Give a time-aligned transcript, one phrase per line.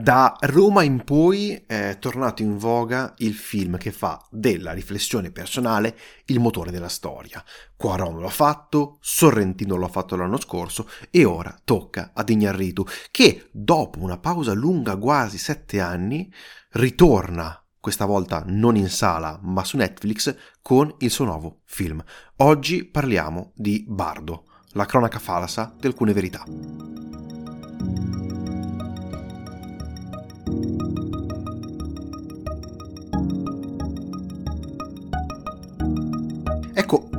[0.00, 5.98] Da Roma in poi è tornato in voga il film che fa della riflessione personale
[6.26, 7.44] il motore della storia.
[7.76, 13.98] Quaron l'ha fatto, Sorrentino l'ha fatto l'anno scorso e ora tocca ad Ignarritu che dopo
[13.98, 16.32] una pausa lunga quasi sette anni
[16.74, 22.00] ritorna questa volta non in sala ma su Netflix con il suo nuovo film.
[22.36, 24.44] Oggi parliamo di Bardo,
[24.74, 27.07] la cronaca falsa di alcune verità.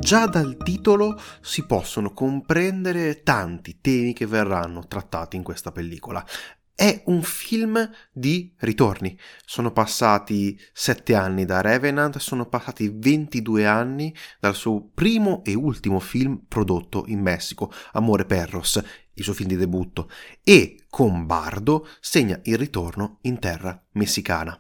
[0.10, 6.26] Già dal titolo si possono comprendere tanti temi che verranno trattati in questa pellicola.
[6.74, 9.16] È un film di ritorni.
[9.46, 16.00] Sono passati sette anni da Revenant, sono passati 22 anni dal suo primo e ultimo
[16.00, 18.82] film prodotto in Messico, Amore Perros,
[19.14, 20.10] il suo film di debutto,
[20.44, 24.60] e con Bardo segna il ritorno in terra messicana.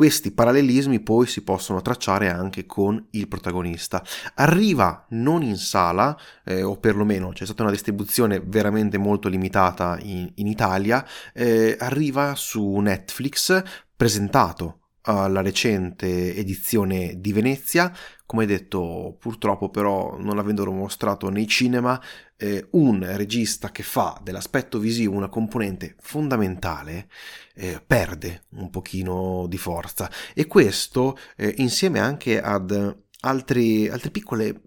[0.00, 4.02] Questi parallelismi poi si possono tracciare anche con il protagonista.
[4.36, 10.32] Arriva non in sala, eh, o perlomeno c'è stata una distribuzione veramente molto limitata in,
[10.36, 13.62] in Italia, eh, arriva su Netflix
[13.94, 17.92] presentato alla recente edizione di Venezia.
[18.26, 22.00] Come detto, purtroppo però non avendolo mostrato nei cinema,
[22.36, 27.08] eh, un regista che fa dell'aspetto visivo una componente fondamentale
[27.54, 34.58] eh, perde un pochino di forza e questo eh, insieme anche ad altri, altri piccoli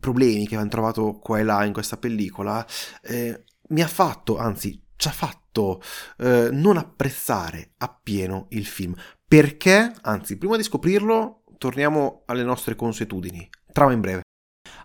[0.00, 2.66] problemi che hanno trovato qua e là in questa pellicola
[3.02, 5.80] eh, mi ha fatto, anzi ci ha fatto
[6.18, 8.94] eh, non apprezzare appieno il film
[9.30, 13.48] perché, anzi, prima di scoprirlo, torniamo alle nostre consuetudini.
[13.72, 14.22] Trama in breve.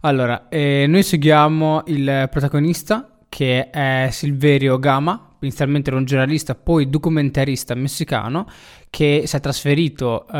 [0.01, 6.91] Allora, eh, noi seguiamo il protagonista che è Silverio Gama, inizialmente era un giornalista, poi
[6.91, 8.47] documentarista messicano
[8.91, 10.35] che si è trasferito uh,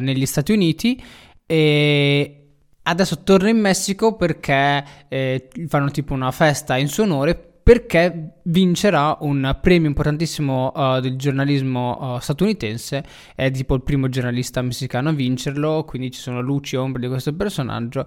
[0.00, 1.00] negli Stati Uniti
[1.46, 8.40] e adesso torna in Messico perché eh, fanno tipo una festa in suo onore perché
[8.42, 13.02] vincerà un premio importantissimo uh, del giornalismo uh, statunitense,
[13.34, 17.08] è tipo il primo giornalista messicano a vincerlo, quindi ci sono luci e ombre di
[17.08, 18.06] questo personaggio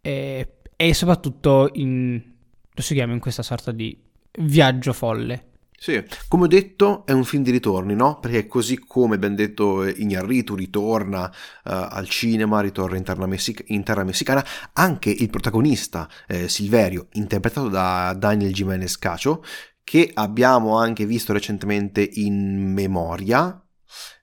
[0.00, 2.20] e, e soprattutto in,
[2.68, 3.96] lo seguiamo in questa sorta di
[4.40, 5.50] viaggio folle.
[5.78, 8.18] Sì, come ho detto è un film di ritorni, no?
[8.18, 11.30] Perché così come ben detto Iñárritu ritorna uh,
[11.62, 17.68] al cinema, ritorna in terra, messic- in terra, messicana, anche il protagonista eh, Silverio, interpretato
[17.68, 19.44] da Daniel Jiménez Cacho,
[19.84, 23.60] che abbiamo anche visto recentemente in Memoria,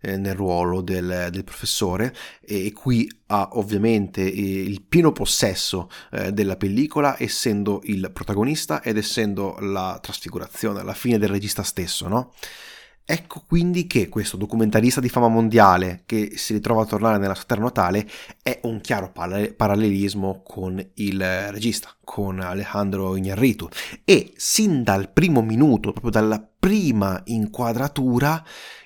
[0.01, 6.31] eh, nel ruolo del, del professore e, qui ha ovviamente eh, il pieno possesso eh,
[6.31, 12.33] della pellicola essendo il protagonista ed essendo la trasfigurazione, la fine del regista stesso, no?
[13.05, 17.43] Ecco quindi che questo documentarista di fama mondiale che si ritrova a tornare nella sua
[17.43, 18.07] terra natale
[18.41, 23.67] è un chiaro parallelismo con il regista, con Alejandro Iñárritu
[24.05, 28.41] e sin dal primo minuto, proprio dalla prima inquadratura,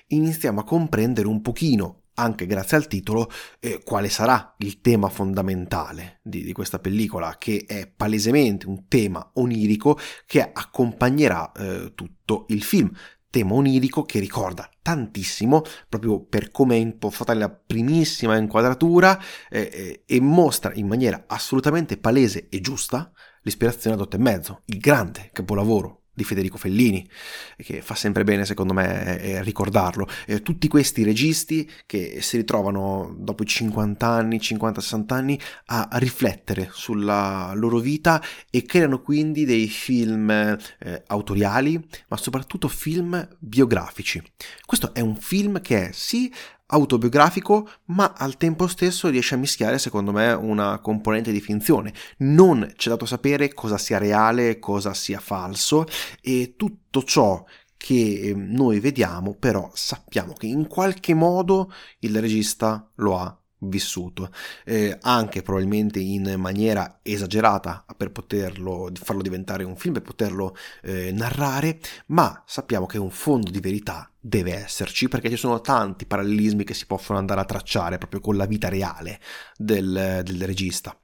[0.08, 3.30] iniziamo a comprendere un pochino, anche grazie al titolo,
[3.60, 9.30] eh, quale sarà il tema fondamentale di, di, questa pellicola, che è palesemente un tema
[9.34, 12.90] onirico che accompagnerà eh, tutto il film.
[13.30, 19.20] Tema onirico che ricorda tantissimo proprio per come è impostata la primissima inquadratura
[19.50, 24.62] eh, eh, e mostra in maniera assolutamente palese e giusta l'ispirazione ad otto e mezzo,
[24.64, 27.08] il grande capolavoro di Federico Fellini,
[27.56, 30.06] che fa sempre bene secondo me ricordarlo.
[30.42, 37.52] Tutti questi registi che si ritrovano dopo i 50 anni, 50-60 anni a riflettere sulla
[37.54, 38.20] loro vita
[38.50, 40.58] e creano quindi dei film eh,
[41.06, 44.20] autoriali, ma soprattutto film biografici.
[44.66, 46.32] Questo è un film che è sì
[46.68, 51.92] autobiografico, ma al tempo stesso riesce a mischiare, secondo me, una componente di finzione.
[52.18, 55.86] Non c'è dato sapere cosa sia reale, cosa sia falso,
[56.20, 57.44] e tutto ciò
[57.76, 64.30] che ehm, noi vediamo, però sappiamo che in qualche modo il regista lo ha vissuto,
[64.64, 71.10] eh, anche probabilmente in maniera esagerata per poterlo farlo diventare un film, per poterlo eh,
[71.12, 76.64] narrare, ma sappiamo che un fondo di verità deve esserci perché ci sono tanti parallelismi
[76.64, 79.20] che si possono andare a tracciare proprio con la vita reale
[79.56, 80.98] del, del regista.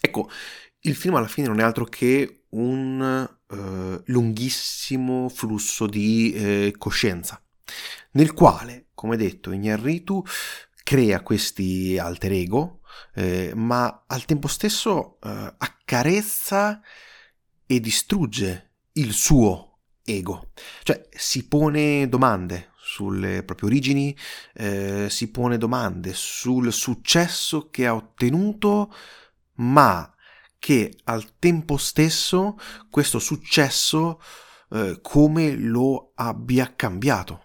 [0.00, 0.28] Ecco,
[0.80, 7.42] il film alla fine non è altro che un uh, lunghissimo flusso di uh, coscienza,
[8.12, 10.22] nel quale, come detto, Iñárritu
[10.84, 12.80] crea questi alter ego,
[13.14, 16.80] eh, ma al tempo stesso eh, accarezza
[17.66, 19.73] e distrugge il suo
[20.04, 20.50] ego,
[20.82, 24.16] cioè si pone domande sulle proprie origini,
[24.54, 28.94] eh, si pone domande sul successo che ha ottenuto,
[29.54, 30.14] ma
[30.58, 32.58] che al tempo stesso
[32.90, 34.20] questo successo
[34.70, 37.43] eh, come lo abbia cambiato.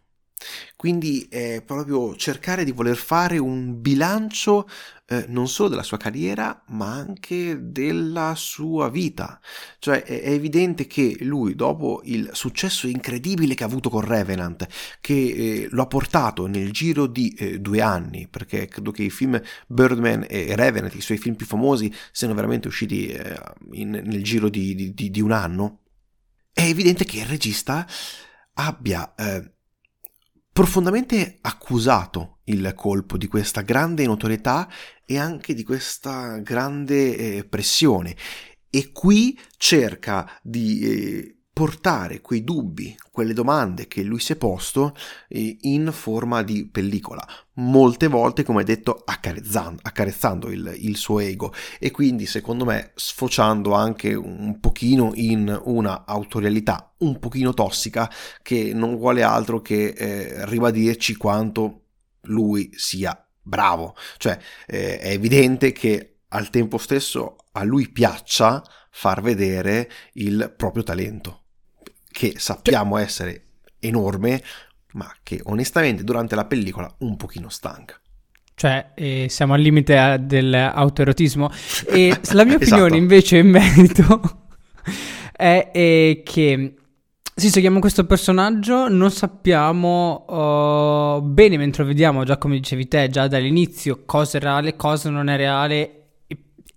[0.76, 4.68] Quindi è proprio cercare di voler fare un bilancio
[5.12, 9.40] eh, non solo della sua carriera, ma anche della sua vita.
[9.80, 14.68] Cioè è, è, evidente che lui, dopo il successo incredibile che ha avuto con Revenant,
[15.02, 19.10] che eh, lo ha portato nel giro di eh, due anni, perché credo che i
[19.10, 23.36] film Birdman e Revenant, i suoi film più famosi, siano veramente usciti eh,
[23.72, 25.80] in, nel giro di, di, di, un anno,
[26.54, 27.88] è evidente che il regista
[28.54, 29.54] abbia eh,
[30.52, 34.68] profondamente accusato il colpo di questa grande notorietà
[35.06, 38.16] e anche di questa grande eh, pressione.
[38.70, 44.96] E qui cerca di eh, portare quei dubbi, quelle domande che lui si è posto
[45.28, 51.54] eh, in forma di pellicola, molte volte, come detto, accarezzando, accarezzando il, il, suo ego
[51.78, 58.10] e quindi, secondo me, sfociando anche un pochino in una autorialità un pochino tossica
[58.42, 61.88] che non vuole altro che eh, ribadirci quanto
[62.22, 63.98] lui sia bravo.
[64.16, 70.84] Cioè, eh, è evidente che al tempo stesso a lui piaccia far vedere il proprio
[70.84, 71.40] talento
[72.12, 73.44] che sappiamo essere
[73.80, 74.42] enorme,
[74.94, 78.00] ma che onestamente durante la pellicola un pochino stanca.
[78.56, 81.50] Cioè, eh, siamo al limite a, dell'autoerotismo.
[81.88, 82.96] E la mia opinione esatto.
[82.96, 84.42] invece in merito
[85.32, 86.74] è, è, che
[87.40, 93.08] sì, seguiamo questo personaggio, non sappiamo uh, bene mentre lo vediamo, già come dicevi te,
[93.08, 95.99] già dall'inizio, cosa è reale, cosa non è reale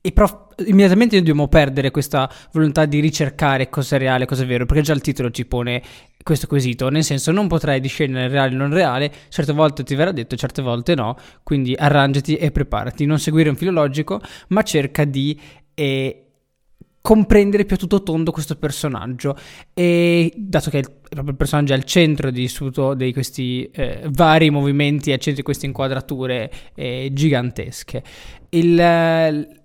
[0.04, 4.66] e però immediatamente dobbiamo perdere questa volontà di ricercare cosa è reale, cosa è vero,
[4.66, 5.81] perché già il titolo ci pone
[6.25, 10.10] questo quesito, nel senso non potrai discernere reale e non reale, certe volte ti verrà
[10.10, 15.40] detto, certe volte no, quindi arrangiati e preparati, non seguire un filologico, ma cerca di
[15.75, 16.26] eh,
[17.00, 19.37] comprendere più a tutto tondo questo personaggio.
[19.72, 22.50] E dato che il, proprio il personaggio è al centro di,
[22.96, 28.02] di questi eh, vari movimenti, al centro di queste inquadrature eh, gigantesche.
[28.50, 29.60] Il,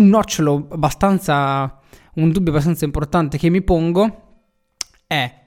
[0.00, 1.78] un nocciolo abbastanza,
[2.14, 4.28] un dubbio abbastanza importante che mi pongo
[5.06, 5.38] è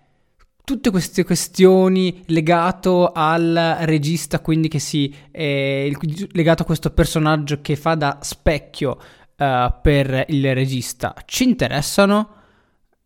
[0.64, 5.90] tutte queste questioni legato al regista, quindi che si è
[6.32, 8.98] legato a questo personaggio che fa da specchio
[9.38, 12.42] uh, per il regista, ci interessano?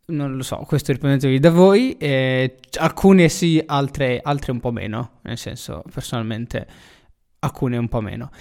[0.10, 1.98] Non lo so, questo rispondetevi da voi.
[1.98, 5.20] Eh, alcune sì, altre, altre un po' meno.
[5.24, 6.66] Nel senso, personalmente,
[7.40, 8.32] alcune un po' meno.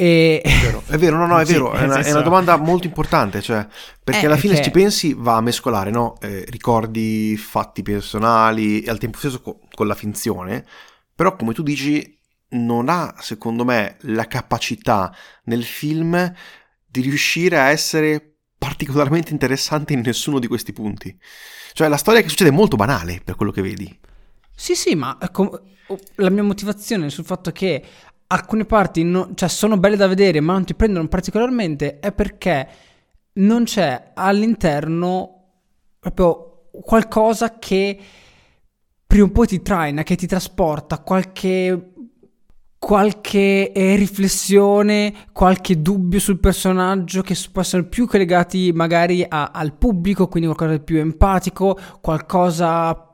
[0.00, 0.40] E...
[0.42, 2.86] È vero, è vero, no, no, è sì, vero, è una, è una, domanda molto
[2.86, 3.66] importante, cioè,
[4.02, 4.70] perché eh, alla fine, perché...
[4.70, 6.16] se ci pensi, va a mescolare, no?
[6.22, 10.64] Eh, ricordi, fatti personali e al tempo stesso co- con la finzione,
[11.14, 12.18] però come tu dici,
[12.52, 15.14] non ha, secondo me, la capacità
[15.44, 16.32] nel film
[16.86, 21.14] di riuscire a essere particolarmente interessante in nessuno di questi punti.
[21.74, 23.98] Cioè, la storia che succede è molto banale, per quello che vedi.
[24.56, 25.60] Sì, sì, ma com-
[26.16, 27.82] la mia motivazione sul fatto che
[28.32, 32.68] alcune parti no, cioè, sono belle da vedere ma non ti prendono particolarmente è perché
[33.34, 35.36] non c'è all'interno
[35.98, 37.98] proprio qualcosa che
[39.10, 41.92] prima o poi ti traina, che ti trasporta, qualche,
[42.78, 49.50] qualche eh, riflessione, qualche dubbio sul personaggio che può essere più che legati magari a,
[49.52, 53.08] al pubblico, quindi qualcosa di più empatico, qualcosa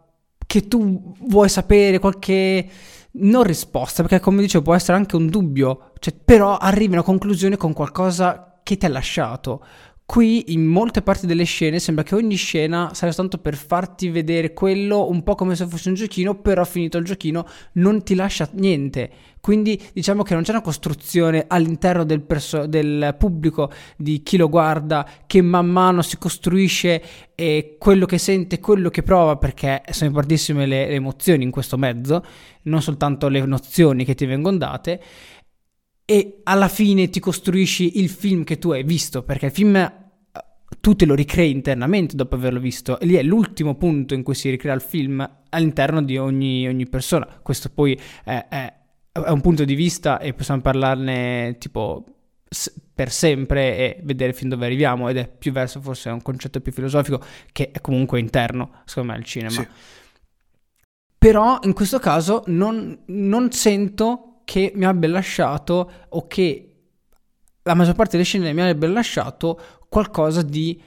[0.47, 2.69] che tu vuoi sapere, qualche
[3.18, 7.02] non risposta, perché come dicevo può essere anche un dubbio, cioè, però arrivi a una
[7.02, 9.64] conclusione con qualcosa che ti ha lasciato.
[10.04, 14.52] Qui in molte parti delle scene sembra che ogni scena sia soltanto per farti vedere
[14.52, 18.49] quello un po' come se fosse un giochino, però finito il giochino non ti lascia
[18.52, 19.11] niente.
[19.47, 24.49] Quindi diciamo che non c'è una costruzione all'interno del, perso- del pubblico di chi lo
[24.49, 27.00] guarda che man mano si costruisce
[27.37, 31.76] eh, quello che sente, quello che prova, perché sono importantissime le, le emozioni in questo
[31.76, 32.25] mezzo,
[32.62, 35.00] non soltanto le nozioni che ti vengono date
[36.05, 39.93] e alla fine ti costruisci il film che tu hai visto, perché il film eh,
[40.81, 44.35] tu te lo ricrei internamente dopo averlo visto e lì è l'ultimo punto in cui
[44.35, 47.29] si ricrea il film all'interno di ogni, ogni persona.
[47.41, 48.75] Questo poi è, è,
[49.25, 52.04] è, un punto di vista e possiamo parlarne tipo
[52.94, 56.73] per sempre e vedere fin dove arriviamo ed è più verso forse un concetto più
[56.73, 57.20] filosofico
[57.52, 59.50] che è comunque interno secondo me al cinema.
[59.50, 59.66] Sì.
[61.18, 66.76] Però in questo caso non, non sento che mi abbia lasciato o che
[67.62, 70.80] la maggior parte delle scene mi abbia lasciato qualcosa di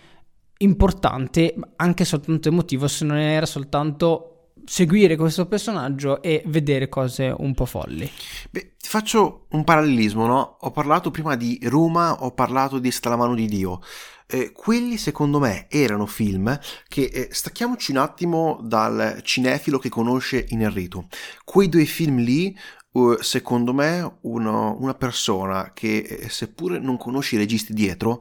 [0.60, 4.39] importante, anche soltanto emotivo, se non era soltanto
[4.70, 8.10] seguire questo personaggio e vedere cose un po' folli.
[8.52, 10.58] Beh, ti faccio un parallelismo, no?
[10.60, 13.82] Ho parlato prima di Roma, ho parlato di Sta la mano di Dio.
[14.28, 16.58] Eh, quelli secondo me erano film
[16.88, 21.04] che eh, stacchiamoci un attimo dal cinefilo che conosce Inerritu.
[21.44, 22.56] Quei due film lì
[22.92, 28.20] Uh, secondo me uno, una persona che eh, seppure non conosce i registi dietro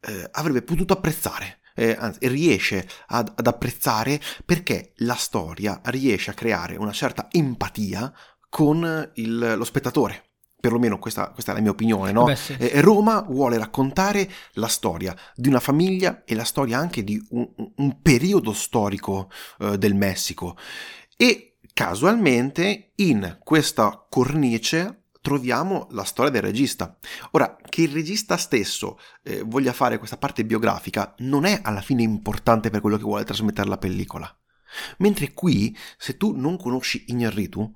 [0.00, 6.34] eh, avrebbe potuto apprezzare eh, anzi riesce ad, ad, apprezzare perché la storia riesce a
[6.34, 8.12] creare una certa empatia
[8.50, 10.24] con il, lo spettatore.
[10.60, 12.24] Perlomeno questa, questa, è la mia opinione, no?
[12.24, 12.54] Beh, sì.
[12.58, 17.48] eh, Roma vuole raccontare la storia di una famiglia e la storia anche di un,
[17.76, 20.58] un periodo storico eh, del Messico.
[21.16, 26.96] E casualmente in questa cornice troviamo la storia del regista.
[27.32, 32.02] Ora, che il regista stesso eh, voglia fare questa parte biografica non è alla fine
[32.02, 34.34] importante per quello che vuole trasmettere la pellicola.
[34.98, 37.70] Mentre qui, se tu non conosci Iñárritu,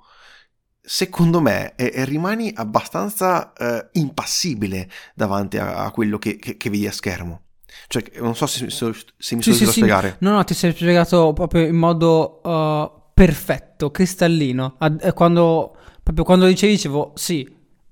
[0.81, 6.87] secondo me eh, rimani abbastanza eh, impassibile davanti a, a quello che, che, che, vedi
[6.87, 7.43] a schermo.
[7.89, 10.17] Cioè, non so se, se, se mi sì, sono sì, spiegare.
[10.21, 14.77] No, no, ti sei spiegato proprio in modo uh, perfetto, cristallino.
[14.79, 17.43] Ad, eh, quando proprio quando dicevi, dicevo, sì,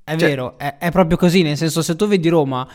[0.05, 2.69] è cioè, vero, è, è, proprio così, nel senso se tu vedi Roma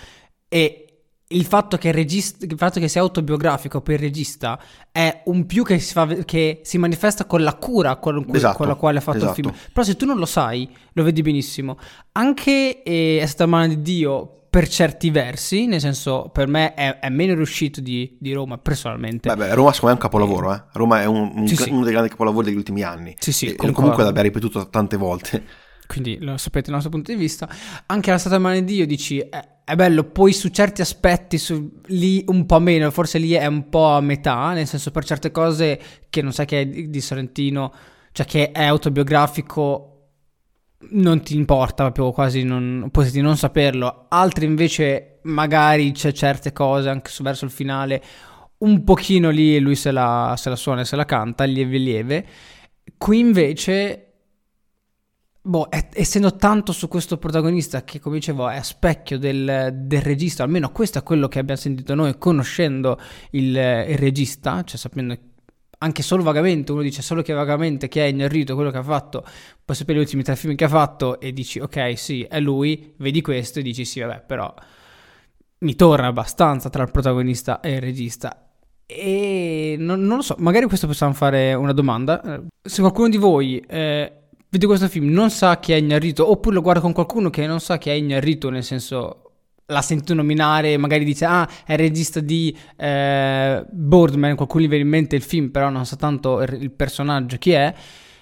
[0.49, 0.87] e
[1.29, 4.59] il fatto che, il, regista, il fatto che sia autobiografico per il regista
[4.91, 8.67] è un più che si, fa, che si manifesta con la cura con, esatto, con
[8.67, 9.39] la quale ha fatto esatto.
[9.39, 9.55] il film.
[9.71, 11.77] Però se tu non lo sai, lo vedi benissimo.
[12.13, 16.97] Anche eh, È stata mano di Dio per certi versi, nel senso per me è,
[16.97, 19.31] è meno riuscito di, di, Roma personalmente.
[19.35, 20.63] Beh, Roma secondo me è un capolavoro, eh.
[20.71, 23.15] Roma è un, un, sì, uno dei grandi capolavori degli ultimi anni.
[23.19, 25.43] Sì, sì, e, comunque l'abbiamo ripetuto tante volte.
[25.85, 27.47] Quindi lo sapete il nostro punto di vista.
[27.85, 31.73] Anche la Stata Mano di Dio dici è, è, bello, poi su certi aspetti su,
[31.89, 35.29] lì un po' meno, forse lì è un po' a metà, nel senso per certe
[35.29, 37.71] cose che non sai che è di, di Sorrentino,
[38.11, 39.96] cioè che è autobiografico
[40.89, 44.05] non ti importa proprio quasi, non, potresti non saperlo.
[44.09, 48.03] Altri invece magari c'è certe cose anche su, verso il finale,
[48.59, 52.25] un pochino lì lui se la, se la suona e se la canta, lieve lieve.
[52.97, 54.07] Qui invece
[55.47, 60.43] boh, essendo tanto su questo protagonista che, come dicevo, è a specchio del, del, regista,
[60.43, 62.99] almeno questo è quello che abbiamo sentito noi conoscendo
[63.31, 65.17] il, il regista, cioè sapendo
[65.79, 69.23] anche solo vagamente, uno dice solo che vagamente che è Ignarrito quello che ha fatto,
[69.63, 72.93] poi sapere gli ultimi tre film che ha fatto e dici ok sì è lui,
[72.97, 74.53] vedi questo e dici sì vabbè però
[75.59, 78.43] mi torna abbastanza tra il protagonista e il regista.
[78.85, 83.59] E non, non lo so, magari questo possiamo fare una domanda, se qualcuno di voi
[83.59, 84.11] eh,
[84.49, 87.59] vede questo film non sa chi è Ignarrito oppure lo guarda con qualcuno che non
[87.59, 89.26] sa chi è Ignarrito nel senso
[89.67, 94.83] l'ha sentito nominare, magari dice ah è il regista di eh, Boardman, qualcuno gli viene
[94.83, 97.73] in mente il film, però non sa tanto il personaggio chi è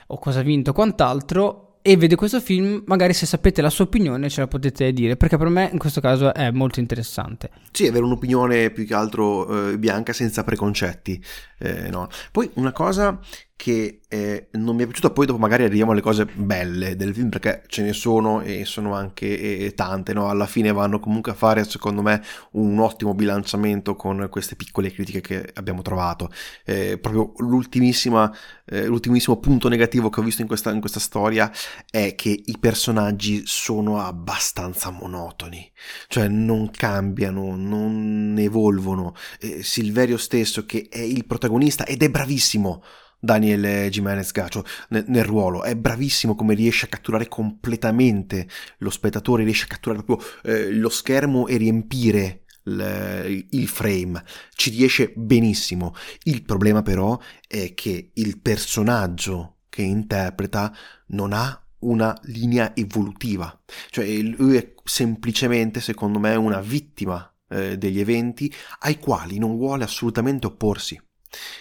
[0.08, 4.28] o cosa ha vinto quant'altro e vede questo film, magari se sapete la sua opinione
[4.28, 7.52] ce la potete dire, perché per me in questo caso è molto interessante.
[7.72, 11.24] Sì, avere un'opinione più che altro eh, bianca senza preconcetti.
[11.60, 12.08] Eh, no.
[12.32, 13.20] Poi una cosa
[13.58, 17.30] che eh, non mi è piaciuta, poi dopo magari arriviamo alle cose belle del film
[17.30, 20.30] perché ce ne sono e sono anche eh, tante, no?
[20.30, 22.22] alla fine vanno comunque a fare secondo me
[22.52, 26.32] un ottimo bilanciamento con queste piccole critiche che abbiamo trovato.
[26.66, 27.34] Eh, proprio
[28.66, 31.50] eh, l'ultimissimo punto negativo che ho visto in questa, in questa storia
[31.90, 35.72] è che i personaggi sono abbastanza monotoni,
[36.08, 39.16] cioè non cambiano, non evolvono.
[39.40, 42.84] Eh, Silverio stesso che è il protagonista ed è bravissimo
[43.20, 48.48] Daniel Jimenez Gacio nel, nel, ruolo, è bravissimo come riesce a catturare completamente
[48.80, 54.24] lo spettatore, riesce a catturare proprio eh, lo schermo e riempire il, il frame,
[54.56, 55.94] ci riesce benissimo.
[56.24, 60.74] Il problema però è che il personaggio che interpreta
[61.08, 68.00] non ha una linea evolutiva, cioè lui è semplicemente, secondo me, una vittima eh, degli
[68.00, 71.00] eventi ai quali non vuole assolutamente opporsi.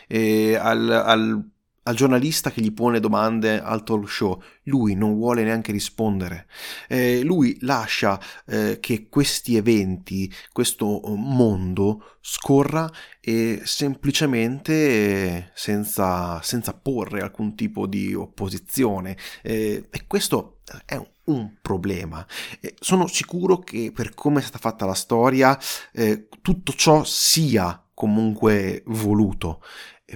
[0.06, 1.52] E al, al
[1.84, 4.42] al giornalista che gli pone domande al talk show.
[4.64, 6.46] Lui non vuole neanche rispondere.
[6.88, 12.90] Eh, lui lascia eh, che questi eventi, questo mondo scorra
[13.20, 19.16] e semplicemente eh, senza, senza, porre alcun tipo di opposizione.
[19.42, 22.26] Eh, e questo è un, un problema.
[22.60, 25.58] Eh, sono sicuro che per come è stata fatta la storia,
[25.92, 29.60] eh, tutto ciò sia comunque voluto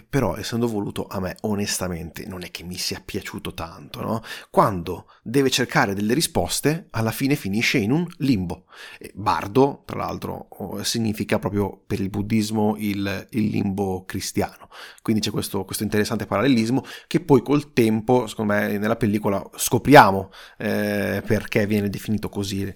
[0.07, 4.23] però essendo voluto a me onestamente non è che mi sia piaciuto tanto, no?
[4.51, 8.67] Quando deve cercare delle risposte, alla fine finisce in un limbo.
[9.15, 10.49] Bardo, tra l'altro,
[10.83, 14.69] significa proprio per il buddismo il, il limbo cristiano.
[15.01, 20.31] Quindi c'è questo, questo, interessante parallelismo che poi col tempo, secondo me, nella pellicola scopriamo
[20.59, 22.73] eh, perché viene definito così.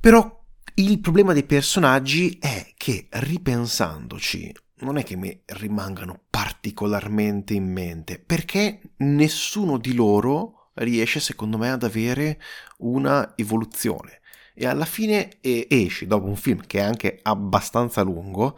[0.00, 0.41] Però
[0.74, 4.52] il problema dei personaggi è che ripensandoci
[4.82, 11.70] non è che mi rimangano particolarmente in mente, perché nessuno di loro riesce secondo me
[11.70, 12.40] ad avere
[12.78, 14.20] una evoluzione
[14.54, 18.56] e alla fine eh, esce dopo un film che è anche abbastanza lungo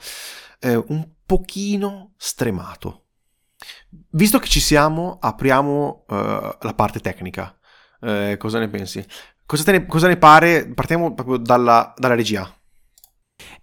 [0.61, 3.03] eh, un pochino stremato.
[4.11, 7.57] Visto che ci siamo, apriamo uh, la parte tecnica.
[8.01, 9.05] Eh, cosa ne pensi?
[9.47, 10.69] Cosa, ne, cosa, ne, pare?
[10.73, 12.51] Partiamo proprio dalla, dalla regia.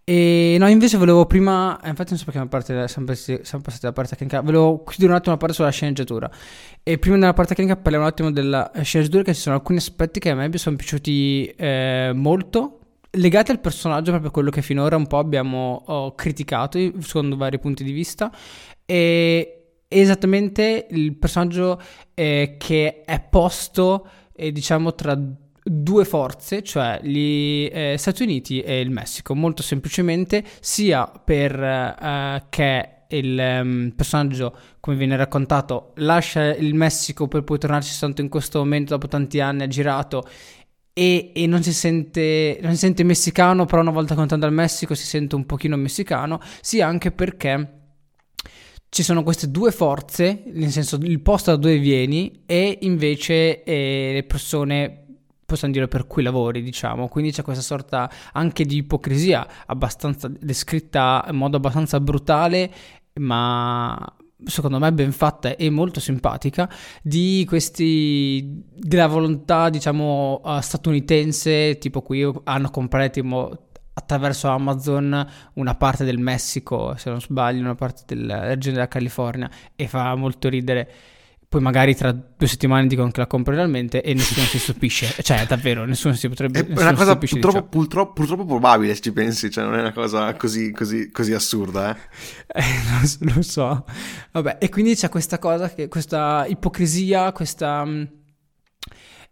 [0.03, 3.79] E no, invece volevo prima, eh, infatti non so perché una parte, siamo, siamo passati
[3.81, 6.29] dalla parte tecnica, volevo chiudere un attimo la parte sulla sceneggiatura.
[6.83, 10.19] E prima della parte tecnica parliamo un attimo della sceneggiatura, che ci sono alcuni aspetti
[10.19, 12.79] che a me mi sono piaciuti eh, molto,
[13.11, 17.83] legati al personaggio, proprio quello che finora un po' abbiamo oh, criticato, secondo vari punti
[17.83, 18.31] di vista.
[18.85, 21.79] E esattamente il personaggio
[22.13, 25.19] eh, che è posto, eh, diciamo, tra
[25.63, 33.17] due forze, cioè gli eh, Stati Uniti e il Messico, molto semplicemente sia perché eh,
[33.17, 38.59] il um, personaggio, come viene raccontato, lascia il Messico per poi tornarci soltanto in questo
[38.59, 40.23] momento, dopo tanti anni ha girato
[40.93, 44.95] e, e non, si sente, non si sente messicano, però una volta contato al Messico
[44.95, 47.79] si sente un pochino messicano, sia anche perché
[48.89, 54.11] ci sono queste due forze, nel senso il posto da dove vieni e invece eh,
[54.13, 55.00] le persone
[55.51, 57.07] possiamo dire per cui lavori, diciamo.
[57.09, 62.71] Quindi c'è questa sorta anche di ipocrisia abbastanza descritta in modo abbastanza brutale,
[63.15, 64.15] ma
[64.45, 66.67] secondo me ben fatta e molto simpatica
[67.03, 76.05] di questi della volontà diciamo uh, statunitense tipo qui hanno comprato attraverso Amazon una parte
[76.05, 80.91] del Messico se non sbaglio una parte della regione della California e fa molto ridere
[81.51, 85.13] poi magari tra due settimane dicono che la compro realmente e nessuno si stupisce.
[85.21, 86.65] Cioè, davvero, nessuno si potrebbe...
[86.65, 90.33] È una cosa purtroppo, purtroppo, purtroppo, probabile, se ci pensi, cioè non è una cosa
[90.35, 91.99] così, così, così assurda, eh.
[92.55, 92.63] eh
[93.19, 93.83] lo, lo, so.
[94.31, 97.83] Vabbè, e quindi c'è questa cosa, che, questa ipocrisia, questa...
[97.83, 98.03] Mm,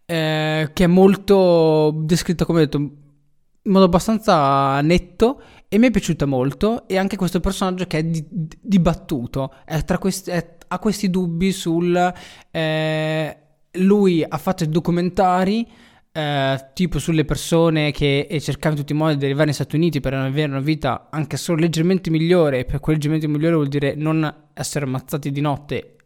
[0.04, 5.90] eh, che è molto descritta, come ho detto, in modo abbastanza netto e mi è
[5.90, 8.22] piaciuta molto e anche questo personaggio che è di,
[8.60, 10.30] dibattuto, è tra questi...
[10.32, 12.12] È ha questi dubbi sul...
[12.50, 13.36] Eh,
[13.74, 15.64] lui ha fatto documentari
[16.12, 20.00] eh, tipo sulle persone che cercavano in tutti i modi di arrivare negli Stati Uniti
[20.00, 23.94] per avere una vita anche solo leggermente migliore e per quel leggermente migliore vuol dire
[23.94, 25.96] non essere ammazzati di notte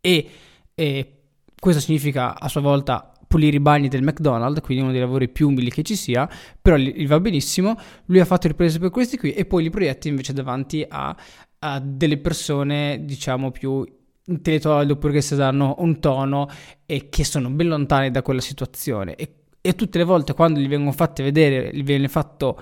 [0.00, 0.28] e,
[0.74, 1.12] e
[1.58, 5.48] questo significa a sua volta pulire i bagni del McDonald's, quindi uno dei lavori più
[5.48, 6.28] umili che ci sia,
[6.60, 10.08] però gli, va benissimo, lui ha fatto riprese per questi qui e poi li proietti
[10.08, 11.16] invece davanti a,
[11.58, 13.84] a delle persone diciamo più
[14.26, 16.48] intellettuali oppure che si danno un tono
[16.84, 19.14] e che sono ben lontani da quella situazione.
[19.16, 22.60] E, e tutte le volte quando gli vengono fatte vedere, gli viene fatto,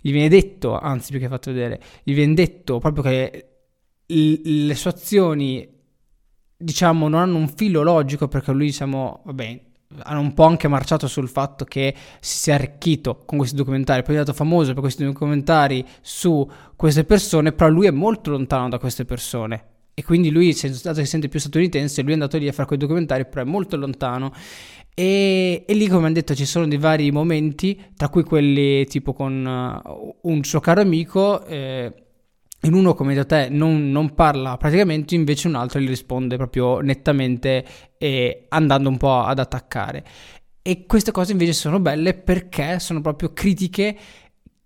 [0.00, 3.48] gli viene detto, anzi più che fatto vedere, gli viene detto proprio che
[4.06, 5.68] l- le sue azioni
[6.56, 9.62] diciamo non hanno un filo logico perché lui diciamo vabbè
[10.04, 14.16] hanno un po' anche marciato sul fatto che si sia arricchito con questi documentari, poi
[14.16, 18.78] è diventato famoso per questi documentari su queste persone, però lui è molto lontano da
[18.78, 22.48] queste persone e quindi lui, dato che si sente più statunitense, lui è andato lì
[22.48, 24.32] a fare quei documentari, però è molto lontano.
[24.92, 29.12] E, e lì, come hanno detto, ci sono dei vari momenti, tra cui quelli tipo
[29.12, 31.44] con uh, un suo caro amico.
[31.46, 31.92] Eh,
[32.62, 36.80] in uno, come da te, non, non, parla praticamente, invece un altro gli risponde proprio
[36.80, 37.64] nettamente
[37.98, 40.04] e andando un po' ad attaccare.
[40.62, 43.96] E queste cose invece sono belle perché sono proprio critiche,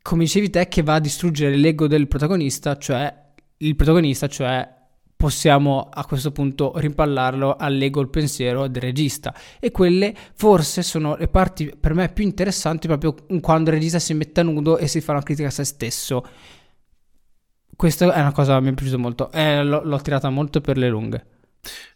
[0.01, 3.13] come dicevi te, che va a distruggere l'ego del protagonista, cioè
[3.59, 4.77] il protagonista, cioè
[5.19, 9.35] possiamo a questo punto rimpallarlo all'ego il pensiero del regista.
[9.59, 14.15] E quelle forse sono le parti per me più interessanti proprio quando il regista si
[14.15, 16.25] mette a nudo e si fa una critica a se stesso.
[17.75, 19.33] Questa è una cosa che mi è piaciuta molto.
[19.33, 21.27] Eh, l'ho, l'ho tirata molto per le lunghe.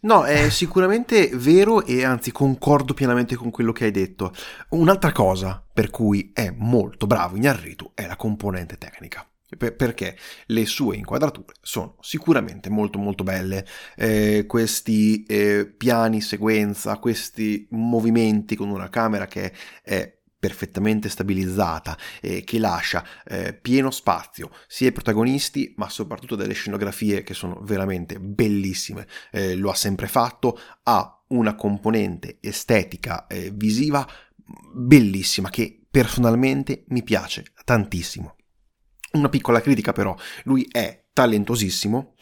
[0.01, 4.35] No, è sicuramente vero e anzi concordo pienamente con quello che hai detto.
[4.71, 9.25] Un'altra cosa per cui è molto bravo Ignarritu è la componente tecnica
[9.57, 17.67] perché le sue inquadrature sono sicuramente molto molto belle, eh, questi eh, piani sequenza, questi
[17.71, 24.89] movimenti con una camera che è perfettamente stabilizzata, eh, che lascia eh, pieno spazio sia
[24.89, 29.07] ai protagonisti, ma soprattutto delle scenografie che sono veramente bellissime.
[29.31, 34.05] Eh, lo ha sempre fatto, ha una componente estetica e visiva
[34.75, 38.35] bellissima che personalmente mi piace tantissimo.
[39.13, 42.15] Una piccola critica però, lui è talentosissimo,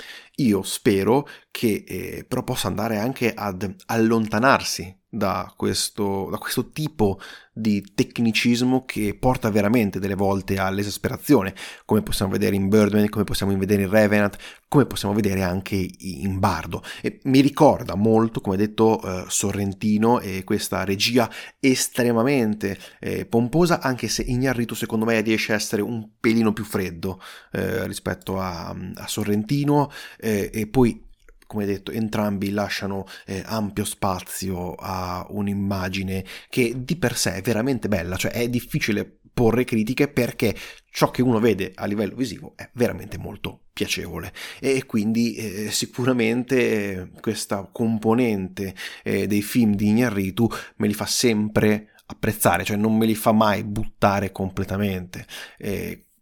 [0.43, 7.19] io spero che eh, però possa andare anche ad allontanarsi da questo, da questo tipo
[7.53, 11.53] di tecnicismo che porta veramente delle volte all'esasperazione,
[11.85, 14.37] come possiamo vedere in Birdman, come possiamo vedere in Revenant,
[14.69, 16.83] come possiamo vedere anche in Bardo.
[17.03, 24.07] E mi ricorda molto, come detto, eh, Sorrentino e questa regia estremamente eh, pomposa, anche
[24.09, 27.21] se Ignarritu secondo me riesce a essere un pelino più freddo
[27.53, 29.91] eh, rispetto a, a Sorrentino
[30.31, 31.09] eh, e poi
[31.51, 37.89] come detto, entrambi lasciano eh, ampio spazio a un'immagine che di per sé è veramente
[37.89, 40.55] bella, cioè è difficile porre critiche perché
[40.93, 47.11] ciò che uno vede a livello visivo è veramente molto piacevole e quindi eh, sicuramente
[47.21, 53.07] questa componente eh, dei film di Ignarritu me li fa sempre apprezzare, cioè non me
[53.07, 55.27] li fa mai buttare completamente.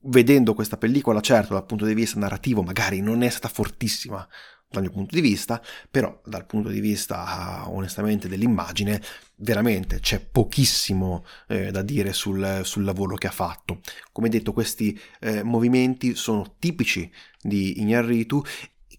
[0.01, 4.27] Vedendo questa pellicola, certo, dal punto di vista narrativo, magari non è stata fortissima
[4.71, 9.03] dal mio punto di vista, però dal punto di vista onestamente dell'immagine
[9.37, 13.81] veramente c'è pochissimo eh, da dire sul, sul, lavoro che ha fatto.
[14.13, 18.43] Come detto questi eh, movimenti sono tipici di Ignarritu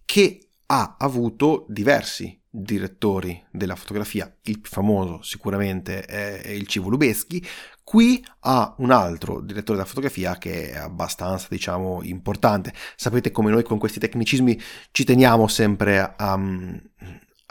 [0.05, 7.45] che ha avuto diversi direttori della fotografia, il più famoso sicuramente è il Civo Lubeschi,
[7.83, 12.73] qui ha un altro direttore della fotografia che è abbastanza diciamo importante.
[12.95, 14.59] Sapete come noi con questi tecnicismi
[14.91, 16.39] ci teniamo sempre a,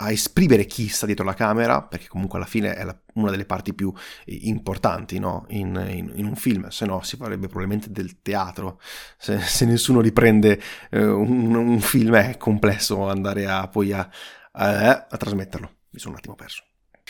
[0.01, 3.45] a esprimere chi sta dietro la camera, perché comunque alla fine è la, una delle
[3.45, 3.93] parti più
[4.27, 5.45] importanti no?
[5.49, 8.81] in, in, in, un film, se no si farebbe probabilmente del teatro,
[9.17, 14.09] se, se nessuno riprende eh, un, un, film è complesso andare a, poi a,
[14.53, 15.71] a, a trasmetterlo.
[15.91, 16.63] Mi sono un attimo perso.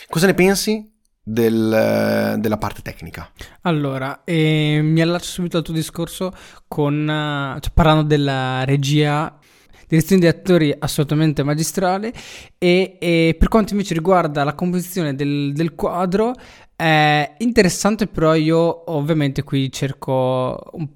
[0.09, 0.90] Cosa ne pensi
[1.22, 3.31] del, della parte tecnica?
[3.62, 6.33] Allora, eh, mi allaccio subito al tuo discorso
[6.66, 7.05] con,
[7.61, 9.38] cioè, parlando della regia
[9.88, 12.12] direzione di attori assolutamente magistrale
[12.59, 16.35] e, e, per quanto invece riguarda la composizione del, del, quadro
[16.77, 20.88] è interessante però io ovviamente qui cerco un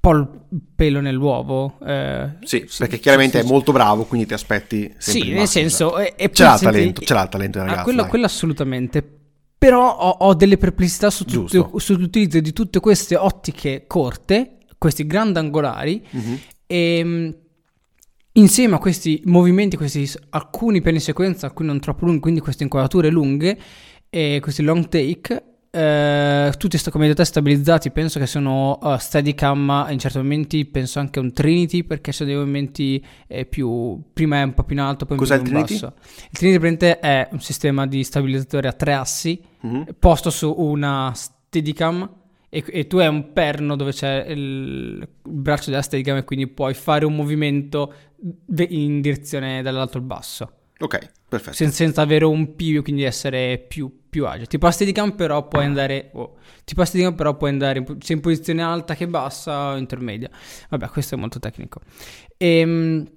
[0.00, 0.28] po' il
[0.74, 1.78] pelo nell'uovo.
[1.84, 4.92] Eh, sì, sì, perché chiaramente sì, è molto bravo, quindi ti aspetti...
[4.96, 5.98] Sì, nel senso...
[5.98, 7.80] E, e c'è, senti, talento, c'è il talento, ragazzo.
[7.80, 9.18] Ah, quello, quello, assolutamente.
[9.58, 16.02] Però ho, ho delle perplessità su tutto, sull'utilizzo di tutte queste ottiche corte, questi grandangolari,
[16.16, 16.34] mm-hmm.
[16.66, 17.34] e
[18.40, 23.10] insieme a questi movimenti, questi alcuni piani sequenza, alcuni non troppo lunghi, quindi queste inquadrature
[23.10, 23.58] lunghe,
[24.08, 30.00] e questi long take, eh, tutti come detto stabilizzati penso che sono uh, Steadicam in
[30.00, 34.54] certi momenti penso anche un Trinity perché sono dei movimenti eh, più prima è un
[34.54, 35.94] po' più in alto poi Cos'è più in basso
[36.28, 39.82] il Trinity è un sistema di stabilizzatore a tre assi mm-hmm.
[40.00, 45.70] posto su una Steadicam e, e, tu hai un perno dove c'è il, il braccio
[45.70, 47.94] della Steadicam e quindi puoi fare un movimento
[48.68, 54.00] in direzione dall'alto al basso ok perfetto Sen- senza avere un più quindi essere più
[54.10, 54.46] più agile.
[54.46, 56.10] Tipo a Steadicam però puoi andare...
[56.14, 56.36] Oh,
[56.76, 60.28] a Steadicam però puoi andare sia in posizione alta che bassa o intermedia.
[60.68, 61.80] Vabbè, questo è molto tecnico.
[62.36, 63.10] E, ehm,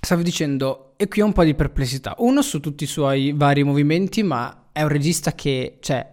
[0.00, 2.14] stavo dicendo, e qui ho un po' di perplessità.
[2.18, 6.11] Uno su tutti i suoi vari movimenti, ma è un regista che, cioè,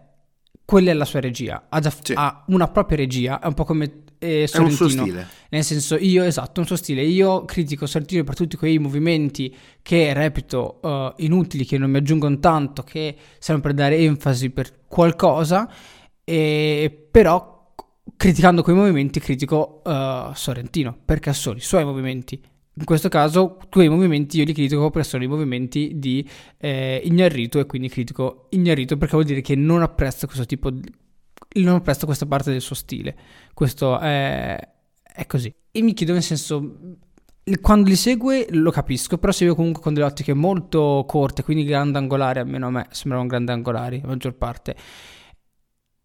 [0.69, 1.65] quella è la sua regia.
[1.67, 2.13] Ha, già, sì.
[2.15, 4.61] ha una propria regia, è un po' come eh, Sorrentino.
[4.61, 5.27] È un suo stile.
[5.49, 7.01] Nel senso, io, esatto, un suo stile.
[7.01, 9.51] Io critico Sorrentino per tutti quei movimenti
[9.81, 14.85] che reputo uh, inutili, che non mi aggiungono tanto, che servono per dare enfasi per
[14.85, 15.67] qualcosa,
[16.23, 17.73] e, però
[18.15, 22.39] criticando quei movimenti critico uh, Sorrentino, perché sono i suoi movimenti.
[22.79, 26.25] In questo caso, quei movimenti io li critico perché sono i movimenti di
[26.57, 30.89] eh, Ignarrito e quindi critico Ignarrito perché vuol dire che non apprezzo questo tipo di
[31.63, 33.15] non apprezzo questa parte del suo stile.
[33.53, 34.57] Questo è,
[35.03, 35.53] è così.
[35.71, 36.77] E mi chiedo nel senso,
[37.59, 41.97] quando li segue lo capisco, però segue comunque con delle ottiche molto corte, quindi grande
[41.97, 44.75] angolari, almeno a me sembrano grandi angolari, la maggior parte.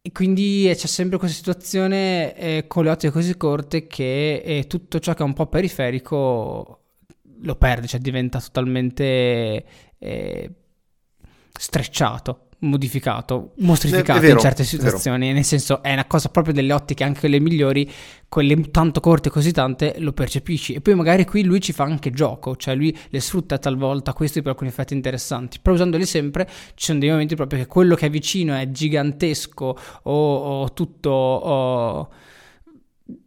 [0.06, 4.66] E quindi eh, c'è sempre questa situazione eh, con le ottiche così corte che eh,
[4.66, 6.80] tutto ciò che è un po' periferico
[7.40, 9.64] lo perde, cioè diventa totalmente
[9.98, 10.50] eh,
[11.58, 17.28] strecciato modificato, mostrificato in certe situazioni, nel senso è una cosa proprio delle ottiche, anche
[17.28, 17.90] le migliori,
[18.28, 20.74] quelle tanto corte così tante, lo percepisci.
[20.74, 24.40] E poi magari qui lui ci fa anche gioco, cioè lui le sfrutta talvolta questi
[24.42, 28.06] per alcuni effetti interessanti, però usandoli sempre ci sono dei momenti proprio che quello che
[28.06, 31.10] è vicino è gigantesco o, o tutto...
[31.10, 32.08] O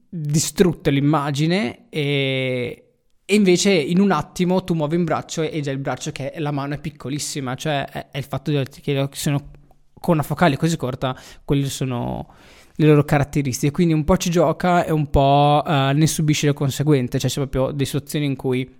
[0.10, 2.87] distrutto l'immagine e,
[3.30, 6.40] e invece in un attimo tu muovi un braccio e già il braccio che è,
[6.40, 9.52] la mano è piccolissima, cioè è, è il fatto che sono
[10.00, 11.13] con una focale così corta,
[11.44, 12.34] quelle sono
[12.74, 13.74] le loro caratteristiche.
[13.74, 17.46] Quindi un po' ci gioca e un po' uh, ne subisce le conseguenze, cioè c'è
[17.46, 18.74] proprio delle situazioni in cui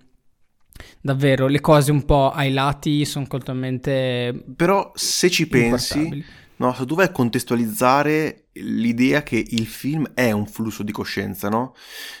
[0.98, 4.44] davvero le cose un po' ai lati sono totalmente...
[4.56, 6.24] Però se ci pensi
[6.58, 11.48] No, se tu vai a contestualizzare l'idea che il film è un flusso di coscienza,
[11.48, 11.74] no?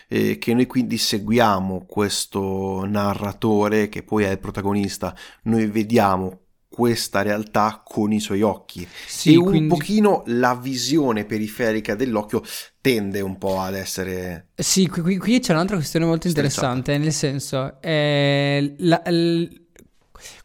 [0.06, 7.22] E che noi quindi seguiamo questo narratore che poi è il protagonista, noi vediamo questa
[7.22, 8.86] realtà con i suoi occhi.
[9.06, 9.68] Sì, e un quindi...
[9.68, 12.42] pochino la visione periferica dell'occhio
[12.80, 17.82] tende un po' ad essere sì qui, qui c'è un'altra questione molto interessante nel senso
[17.82, 19.66] eh, la, l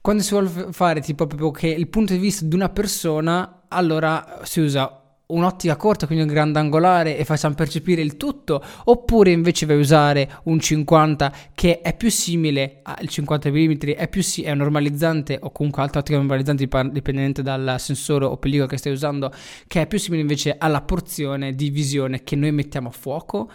[0.01, 4.39] quando si vuole fare tipo proprio che il punto di vista di una persona, allora
[4.43, 9.77] si usa un'ottica corta, quindi un grandangolare e facciamo percepire il tutto, oppure invece vai
[9.77, 14.53] a usare un 50 che è più simile al 50 mm, è, più si- è
[14.53, 19.31] normalizzante o comunque altra ottica normalizzante dipendente dal sensore o pellicola che stai usando,
[19.67, 23.49] che è più simile invece alla porzione di visione che noi mettiamo a fuoco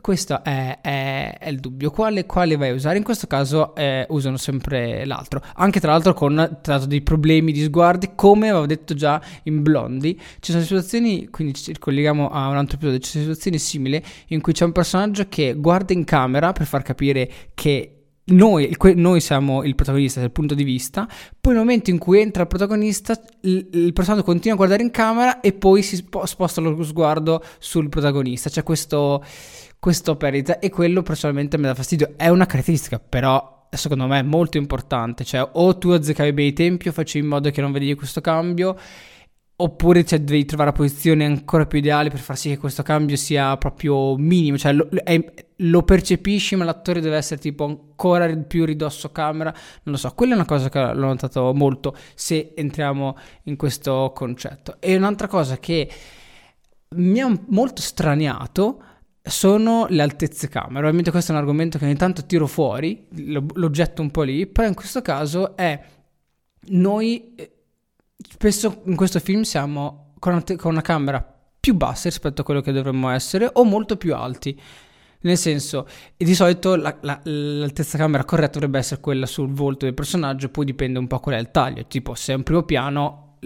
[0.00, 1.90] questo è, è, è, il dubbio.
[1.90, 2.96] Quale, quale, vai a usare?
[2.96, 5.40] In questo caso eh, usano sempre l'altro.
[5.56, 10.18] Anche tra l'altro con tra dei problemi di sguardi, come avevo detto già in Blondi.
[10.40, 14.40] Ci sono situazioni, quindi ci ricolleghiamo a un altro episodio, ci sono situazioni simili in
[14.40, 19.64] cui c'è un personaggio che guarda in camera per far capire che noi, noi, siamo
[19.64, 21.08] il protagonista dal punto di vista,
[21.40, 24.90] poi nel momento in cui entra il protagonista, il, il personaggio continua a guardare in
[24.90, 28.48] camera e poi si sposta lo sguardo sul protagonista.
[28.48, 29.22] C'è questo
[29.82, 32.14] questo perdita e quello personalmente mi dà fastidio.
[32.16, 35.24] È una caratteristica, però secondo me è molto importante.
[35.24, 38.20] Cioè, o tu azzeccavi bene i tempi o facevi in modo che non vedi questo
[38.20, 38.78] cambio,
[39.56, 43.16] oppure cioè, devi trovare la posizione ancora più ideale per far sì che questo cambio
[43.16, 44.56] sia proprio minimo.
[44.56, 49.50] Cioè, è, lo percepisci, ma l'attore deve essere tipo ancora più ridosso camera.
[49.50, 54.12] Non lo so, quella è una cosa che l'ho notato molto se entriamo in questo
[54.14, 54.76] concetto.
[54.80, 55.90] E un'altra cosa che
[56.90, 58.82] mi ha molto straniato
[59.22, 60.80] sono le altezze camera.
[60.80, 64.22] Ovviamente questo è un argomento che ogni tanto tiro fuori, lo, lo getto un po'
[64.22, 65.80] lì, però in questo caso è
[66.64, 67.52] noi eh,
[68.16, 71.26] spesso in questo film siamo con una, con una camera
[71.58, 74.60] più bassa rispetto a quello che dovremmo essere o molto più alti.
[75.22, 79.94] Nel senso, di solito la, la, l'altezza camera corretta dovrebbe essere quella sul volto del
[79.94, 81.86] personaggio, poi dipende un po' qual è il taglio.
[81.86, 83.38] Tipo, se è un primo piano,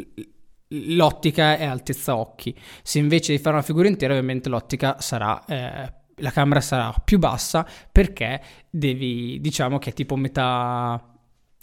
[0.68, 2.56] l'ottica è altezza occhi.
[2.82, 5.44] Se invece di fare una figura intera, ovviamente l'ottica sarà.
[5.44, 11.14] Eh, la camera sarà più bassa perché devi, diciamo che è tipo metà,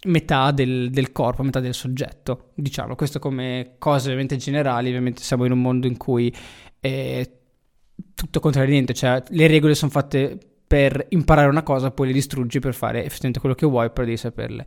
[0.05, 2.51] metà del, del, corpo, metà del soggetto.
[2.53, 6.33] Diciamo, questo come cose ovviamente generali, ovviamente siamo in un mondo in cui
[6.79, 7.27] è
[8.13, 12.73] tutto niente, cioè le regole sono fatte per imparare una cosa, poi le distruggi per
[12.73, 14.65] fare effettivamente quello che vuoi, però devi saperle.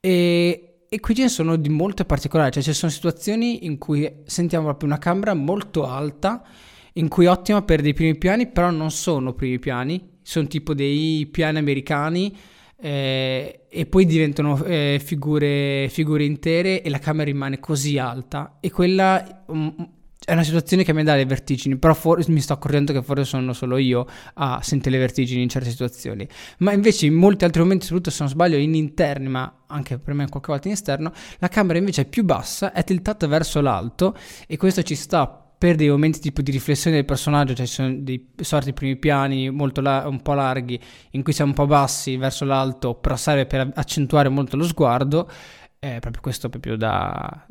[0.00, 4.22] E e qui ce ne sono di molto particolari, cioè ci sono situazioni in cui
[4.24, 6.42] sentiamo proprio una camera molto alta,
[6.94, 10.74] in cui è ottima per dei primi piani, però non sono primi piani, sono tipo
[10.74, 12.34] dei piani americani
[12.78, 18.70] eh, e poi diventano eh, figure, figure, intere e la camera rimane così alta e
[18.70, 19.74] quella um,
[20.26, 23.22] è una situazione che mi dà le vertigini, però for- mi sto accorgendo che forse
[23.22, 26.26] sono solo io a sentire le vertigini in certe situazioni.
[26.58, 30.14] Ma invece in molti altri momenti, soprattutto se non sbaglio in interni, ma anche per
[30.14, 34.16] me qualche volta in esterno, la camera invece è più bassa, è tiltata verso l'alto
[34.48, 37.94] e questo ci sta per dei momenti tipo di riflessione del personaggio, cioè ci sono
[37.96, 40.78] dei sorti primi piani molto la- un po' larghi
[41.12, 45.30] in cui siamo un po' bassi verso l'alto, però serve per accentuare molto lo sguardo,
[45.78, 47.46] è proprio questo proprio da,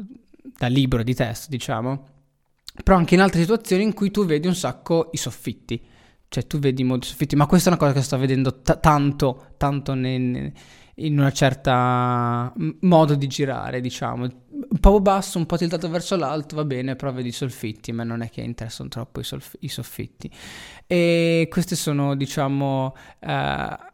[0.58, 2.08] da libro di testo, diciamo
[2.84, 5.82] però anche in altre situazioni in cui tu vedi un sacco i soffitti,
[6.28, 9.54] cioè tu vedi molti soffitti, ma questa è una cosa che sto vedendo t- tanto,
[9.58, 10.54] tanto ne,
[10.96, 16.56] in una certa modo di girare, diciamo, un po' basso, un po' tiltato verso l'alto,
[16.56, 19.68] va bene, però vedi i soffitti, ma non è che interessano troppo i, solf- i
[19.68, 20.30] soffitti.
[20.88, 22.96] E queste sono, diciamo...
[23.20, 23.85] Uh,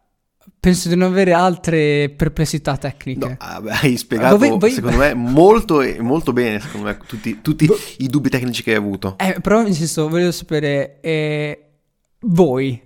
[0.58, 3.36] Penso di non avere altre perplessità tecniche.
[3.40, 4.70] No, hai spiegato, voi, voi...
[4.70, 7.76] secondo me, molto, molto bene, secondo me, tutti, tutti Bo...
[7.98, 9.16] i dubbi tecnici che hai avuto.
[9.18, 11.70] Eh, però, nel senso, voglio sapere, eh,
[12.20, 12.80] voi,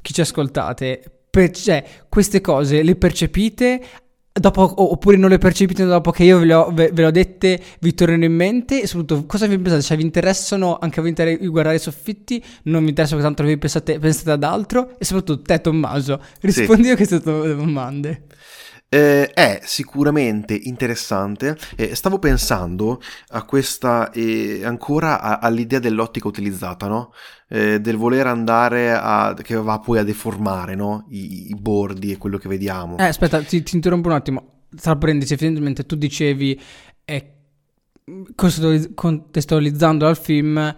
[0.00, 3.82] chi ci ascoltate, per, cioè, queste cose le percepite
[4.38, 7.10] dopo, oppure non le percepite dopo che io ve le, ho, ve, ve le ho
[7.10, 9.82] dette, vi tornano in mente e soprattutto cosa vi pensate?
[9.82, 12.42] Cioè vi interessano anche a voi inter- guardare i soffitti?
[12.64, 14.98] Non vi interessa tanto vi pensate, pensate ad altro?
[14.98, 16.90] E soprattutto te Tommaso, rispondi sì.
[16.90, 18.24] a queste domande.
[18.88, 21.56] Eh, è sicuramente interessante.
[21.74, 27.12] Eh, stavo pensando a questa, eh, ancora a, all'idea dell'ottica utilizzata, no?
[27.48, 29.34] Eh, del voler andare a.
[29.42, 31.06] che va poi a deformare no?
[31.10, 32.96] I, I, bordi e quello che vediamo.
[32.98, 34.50] Eh, aspetta, ti, ti interrompo un attimo.
[34.80, 36.60] Parentesi, evidentemente tu dicevi,
[37.04, 37.34] eh,
[38.94, 40.76] contestualizzando al film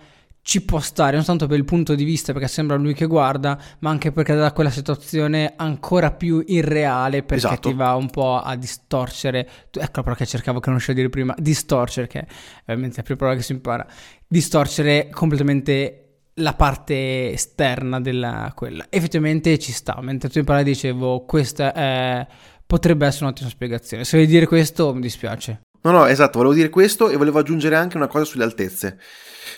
[0.48, 3.60] ci può stare, non tanto per il punto di vista perché sembra lui che guarda,
[3.80, 7.68] ma anche perché dà quella situazione ancora più irreale perché esatto.
[7.68, 11.34] ti va un po' a distorcere, ecco che cercavo che non riuscivo a dire prima,
[11.36, 12.26] distorcere, che è
[12.62, 13.86] ovviamente la prima parola che si impara,
[14.26, 16.04] distorcere completamente
[16.36, 18.86] la parte esterna della quella.
[18.88, 22.26] Effettivamente ci sta, mentre tu in dicevo questa è,
[22.64, 24.02] potrebbe essere un'ottima spiegazione.
[24.02, 25.60] Se vuoi dire questo mi dispiace.
[25.80, 28.98] No, no, esatto, volevo dire questo e volevo aggiungere anche una cosa sulle altezze.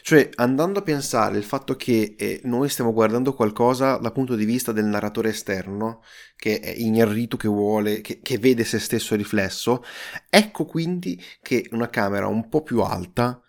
[0.02, 4.44] Cioè, andando a pensare il fatto che eh, noi stiamo guardando qualcosa dal punto di
[4.44, 6.02] vista del narratore esterno,
[6.36, 9.82] che è ignarrito, che vuole, che, che vede se stesso riflesso,
[10.28, 13.40] ecco quindi che una camera un po' più alta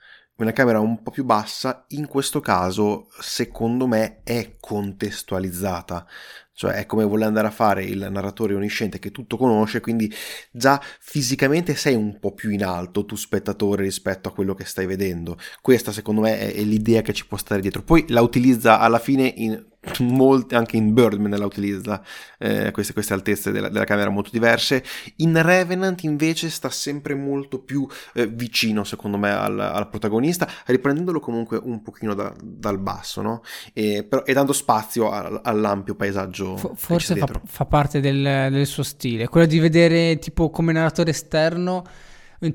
[0.43, 6.05] una camera un po' più bassa, in questo caso, secondo me, è contestualizzata.
[6.53, 10.13] Cioè è come vuole andare a fare il narratore onnisciente che tutto conosce, quindi
[10.51, 14.85] già fisicamente sei un po' più in alto tu spettatore rispetto a quello che stai
[14.85, 15.39] vedendo.
[15.59, 17.81] Questa secondo me è, è l'idea che ci può stare dietro.
[17.81, 22.03] Poi la utilizza alla fine in molte, anche in Birdman la utilizza,
[22.37, 24.83] eh, queste, queste, altezze della, della, camera molto diverse.
[25.17, 31.19] In Revenant invece sta sempre molto più eh, vicino, secondo me, al, al, protagonista, riprendendolo
[31.19, 33.41] comunque un pochino da, dal basso, no?
[33.73, 36.57] E, però, e dando spazio a, all'ampio paesaggio.
[36.57, 41.11] F- forse fa, fa, parte del, del, suo stile, quello di vedere tipo come narratore
[41.11, 41.83] esterno.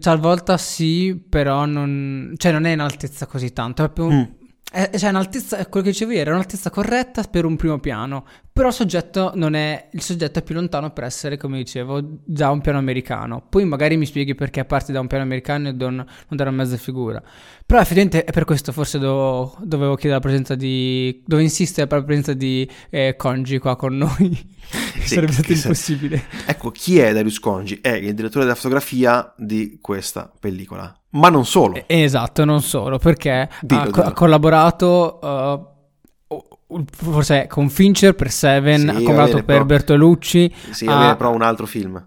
[0.01, 4.91] Talvolta sì, però non, cioè non è in altezza così tanto, è proprio mm è,
[4.97, 9.33] cioè, un'altezza, quello che dicevo era un'altezza corretta per un primo piano, però il soggetto
[9.35, 13.45] non è, il soggetto è più lontano per essere, come dicevo, da un piano americano.
[13.47, 16.53] Poi magari mi spieghi perché parti da un piano americano e non, non da una
[16.53, 17.23] mezza figura.
[17.67, 21.99] Però effettivamente è per questo forse do, dovevo chiedere la presenza di, dovevo insistere per
[21.99, 24.55] la presenza di eh, Congi qua con noi.
[24.67, 26.25] Sì, Sarebbe stato impossibile.
[26.47, 27.79] Ecco, chi è Darius Congi?
[27.81, 31.85] È il direttore della fotografia di questa pellicola ma non solo.
[31.87, 34.03] Esatto, non solo, perché dillo, ha, dillo.
[34.03, 35.19] ha, collaborato...
[35.23, 35.75] Uh,
[36.93, 40.55] forse con Fincher per Seven, sì, ha collaborato per però, Bertolucci.
[40.71, 42.05] Sì, ha, però un altro film.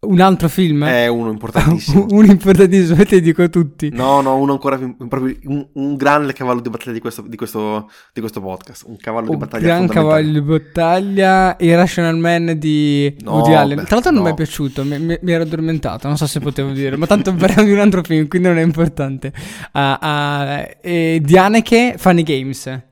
[0.00, 0.84] Un altro film?
[0.84, 2.06] È uno importantissimo.
[2.10, 3.90] uno importantissimo, te dico tutti.
[3.90, 7.90] No, no, uno ancora più, un, un grande cavallo di battaglia di questo, di questo,
[8.12, 8.84] di questo podcast.
[8.86, 11.56] Un cavallo un di battaglia Un gran cavallo di battaglia.
[11.58, 13.84] Irrational Man di no, Woody Allen.
[13.86, 16.70] Tra l'altro non mi è piaciuto, mi, mi, mi, ero addormentato, non so se potevo
[16.70, 19.32] dire, ma tanto parliamo di un altro film, quindi non è importante.
[19.72, 22.86] Uh, uh, di Haneke, Funny Games.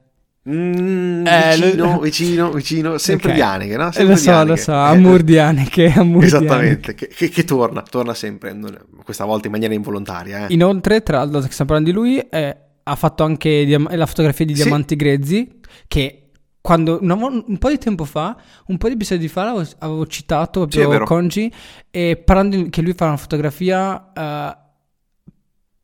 [0.49, 1.99] Mm, eh, vicino, lo...
[2.01, 3.35] vicino, vicino, sempre okay.
[3.35, 3.91] di Haneke, no?
[3.91, 8.15] Sempre lo so, lo so, Amur di Haneke, Amur Esattamente, che, che, che, torna, torna
[8.15, 8.57] sempre,
[9.03, 10.47] questa volta in maniera involontaria.
[10.47, 10.55] Eh.
[10.55, 14.45] Inoltre, tra l'altro che stiamo parlando di lui, eh, ha fatto anche diam- la fotografia
[14.45, 14.97] di Diamanti sì.
[14.97, 16.23] Grezzi, che
[16.61, 20.67] quando una, un po' di tempo fa, un po' di episodi fa, avevo, avevo citato
[20.67, 21.53] proprio sì, Conji,
[21.91, 24.13] e parlando che lui fa una fotografia...
[24.15, 24.65] Uh,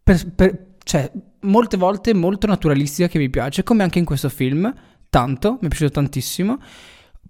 [0.04, 1.10] per, per, cioè,
[1.42, 4.72] molte volte molto naturalistica che mi piace, come anche in questo film,
[5.08, 6.58] tanto, mi è piaciuto tantissimo.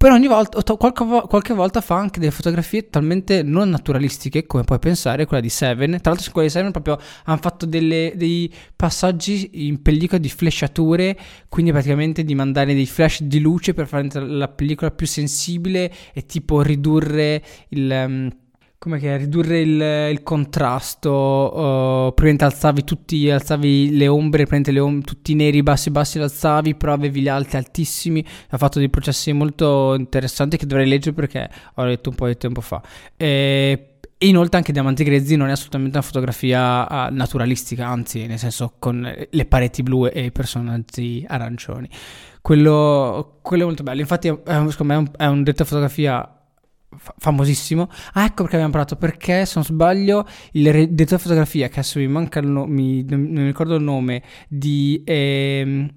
[0.03, 4.81] Però ogni volta, qualche, qualche, volta fa anche delle fotografie talmente non naturalistiche, come puoi
[4.81, 5.91] pensare, quella di Seven.
[5.91, 10.29] Tra l'altro, su quella di Seven proprio hanno fatto delle, dei passaggi in pellicola di
[10.29, 11.17] flashature,
[11.49, 16.27] quindi praticamente di mandare dei flash di luce per fare la pellicola più sensibile e
[16.27, 18.05] tipo ridurre il.
[18.07, 18.31] Um,
[18.83, 25.03] come che ridurre il, il contrasto, uh, prima alzavi tutti, alzavi le ombre, le om-
[25.03, 28.89] tutti i neri bassi bassi li alzavi, però avevi gli alti altissimi, ha fatto dei
[28.89, 32.83] processi molto interessanti che dovrei leggere perché ho letto un po' di tempo fa.
[33.17, 38.75] E, inoltre anche Diamanti Grezzi non è assolutamente una fotografia uh, naturalistica, anzi nel senso
[38.81, 41.89] con le pareti blu e i personaggi arancioni.
[42.41, 46.42] Quello, quello è molto bello, infatti è, secondo me è un, è un detto fotografia
[46.97, 47.89] famosissimo.
[48.15, 48.97] Ah, ecco perché abbiamo parlato.
[48.97, 53.21] Perché, se non sbaglio, il direttore di fotografia, che adesso mi manca il nome, non
[53.21, 55.89] mi ricordo il nome, di ehm,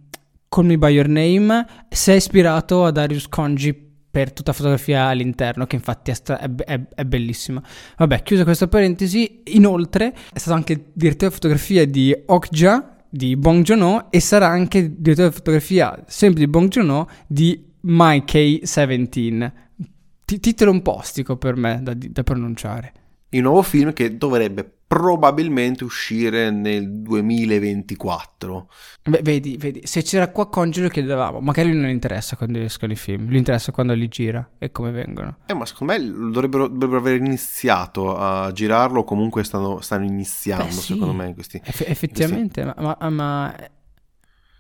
[0.50, 3.84] Call Me By Your Name, si è ispirato a Darius Conji
[4.16, 7.62] per tutta la fotografia all'interno, che infatti è, stra- è, è, è, bellissima.
[7.98, 13.64] Vabbè, chiusa questa parentesi, inoltre è stato anche direttore di fotografia di Okja, di Bong
[13.64, 19.52] Joon-ho, e sarà anche direttore di fotografia, sempre di Bong Joon-ho, di My K-17
[20.26, 22.94] T- titolo un po' ostico per me da, da pronunciare.
[23.30, 28.70] il nuovo film che dovrebbe probabilmente uscire nel 2024.
[29.10, 33.28] Beh, vedi, vedi, se c'era qua Congiuro chiedevamo, magari non interessa quando escono i film,
[33.30, 35.38] gli interessa quando li gira e come vengono.
[35.48, 36.00] Eh, ma secondo me
[36.32, 40.94] dovrebbero, dovrebbero aver iniziato a girarlo, o comunque stanno, stanno iniziando, Beh, sì.
[40.94, 41.60] secondo me, questi...
[41.64, 42.82] Eff- effettivamente, questi...
[42.82, 43.56] Ma, ma, ma,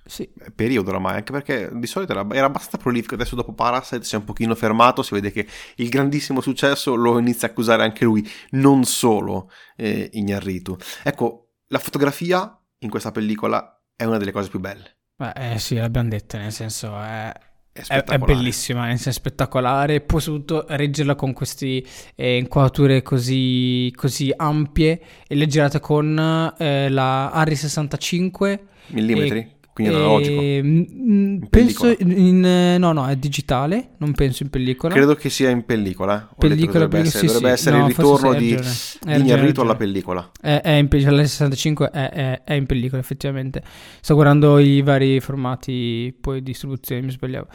[0.05, 0.29] sì.
[0.53, 4.17] periodo oramai, anche perché di solito era, era, abbastanza prolifico, adesso dopo Parasite si è
[4.17, 5.47] un pochino fermato, si vede che
[5.77, 10.77] il grandissimo successo lo inizia a accusare anche lui, non solo eh, Ignarritu.
[11.03, 14.97] Ecco, la fotografia in questa pellicola è una delle cose più belle.
[15.15, 17.33] Beh, eh, sì, l'abbiamo detto, nel senso è...
[17.75, 19.99] È, è, bellissima, è spettacolare.
[19.99, 21.83] Puoi soprattutto reggerla con queste
[22.15, 26.17] eh, inquadrature così, così, ampie e le girate con
[26.57, 30.41] eh, la Arri 65 millimetri quindi è analogico.
[30.41, 34.93] E, in penso in, eh, no, no, è digitale, non penso in pellicola.
[34.93, 36.29] Credo che sia in pellicola.
[36.37, 37.53] pellicola dovrebbe essere, sì, dovrebbe sì.
[37.53, 40.31] essere no, il ritorno di, di Ignarrito alla pellicola.
[40.39, 43.61] È, è in pellicola, la 65 è, è, è, in pellicola effettivamente.
[43.99, 47.47] Sto guardando i vari formati poi di distribuzione, mi sbagliavo.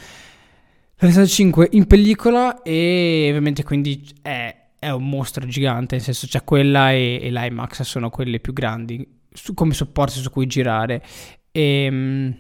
[0.99, 6.45] La 65 in pellicola e ovviamente quindi è, è un mostro gigante, nel senso c'è
[6.45, 11.03] quella e, e l'IMAX sono quelle più grandi su, come supporti su cui girare
[11.53, 12.39] e, ehm,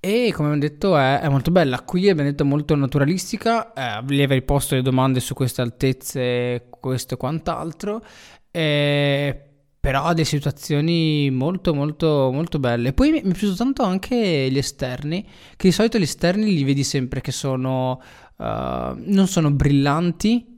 [0.00, 1.80] e come abbiamo detto è, è, molto bella.
[1.82, 3.72] Qui abbiamo detto molto naturalistica.
[3.72, 8.04] Eh, gli avrei posto le domande su queste altezze, questo e quant'altro.
[8.50, 9.40] Eh,
[9.80, 12.92] però ha delle situazioni molto molto molto belle.
[12.92, 15.22] Poi mi, mi è piaciuto tanto anche gli esterni,
[15.56, 18.00] che di solito gli esterni li vedi sempre che sono
[18.36, 20.54] uh, non sono brillanti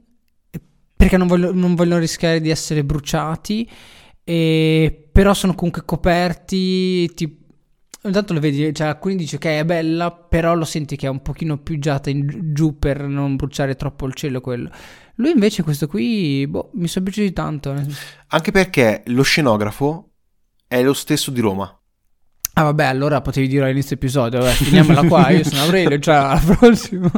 [0.95, 3.69] perché non, voglio, non vogliono rischiare di essere bruciati
[4.29, 7.11] e, però sono comunque coperti.
[7.15, 7.45] Tipo,
[8.03, 11.23] intanto lo vedi, cioè alcuni dice che è bella, però lo senti che è un
[11.23, 14.69] pochino pigiata in giù per non bruciare troppo il cielo quello.
[15.15, 17.75] Lui invece questo qui, boh, mi sono piaciuto tanto.
[18.27, 20.11] Anche perché lo scenografo
[20.67, 21.78] è lo stesso di Roma.
[22.59, 26.41] Ah vabbè, allora potevi dire all'inizio episodio, vabbè, finiamola qua, io sono Aurelio, cioè alla
[26.59, 27.09] prossima.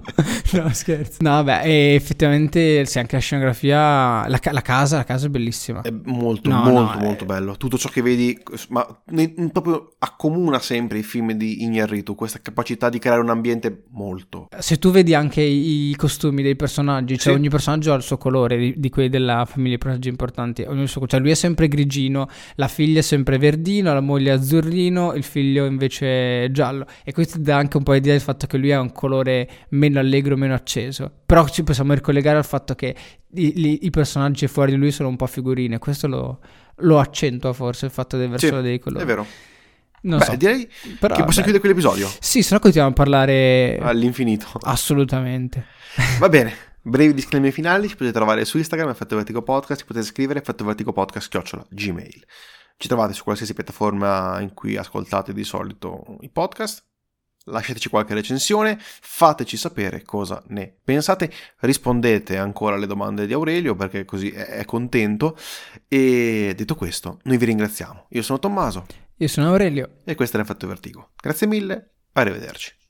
[0.51, 1.17] no, scherzo.
[1.21, 5.81] No, vabbè, e effettivamente sì, anche la scenografia, la, la, casa, la casa è bellissima.
[5.81, 7.25] È molto, no, molto, no, molto è...
[7.25, 7.57] bello.
[7.57, 8.39] Tutto ciò che vedi,
[8.69, 13.85] ma ne, proprio accomuna sempre i film di Iñárritu, questa capacità di creare un ambiente
[13.93, 14.47] molto.
[14.59, 17.39] Se tu vedi anche i, i costumi dei personaggi, cioè sì.
[17.39, 21.07] ogni personaggio ha il suo colore, di, di quelli della famiglia, i personaggi importanti, suo,
[21.07, 25.29] cioè lui è sempre grigino, la figlia è sempre verdino, la moglie è azzurrino, il
[25.31, 26.85] figlio invece giallo.
[27.03, 29.99] E questo dà anche un po' l'idea del fatto che lui ha un colore meno
[29.99, 31.11] allegro, meno acceso.
[31.25, 32.95] Però ci possiamo ricollegare al fatto che
[33.33, 35.79] i, i, i personaggi fuori di lui sono un po' figurine.
[35.79, 36.39] Questo lo,
[36.75, 39.03] lo accentua forse il fatto di aver solo dei colori.
[39.03, 39.25] È vero.
[40.03, 40.35] Non Beh, so.
[40.35, 40.67] direi
[40.99, 42.09] Però, che possiamo chiudere quell'episodio.
[42.19, 44.47] Sì, se no continuiamo a parlare all'infinito.
[44.61, 45.65] Assolutamente.
[46.19, 46.69] Va bene.
[46.83, 50.65] Brevi disclaimer finali, ci potete trovare su Instagram, Effetto Vertigo Podcast, ci potete scrivere Effetto
[50.65, 52.25] Vertigo Podcast, chiocciola, gmail.
[52.81, 56.83] Ci trovate su qualsiasi piattaforma in cui ascoltate di solito i podcast.
[57.43, 64.03] Lasciateci qualche recensione, fateci sapere cosa ne pensate, rispondete ancora alle domande di Aurelio perché
[64.03, 65.37] così è contento
[65.87, 68.07] e detto questo noi vi ringraziamo.
[68.09, 68.87] Io sono Tommaso.
[69.17, 69.97] Io sono Aurelio.
[70.03, 71.11] E questo è l'effetto Vertigo.
[71.21, 72.80] Grazie mille, arrivederci.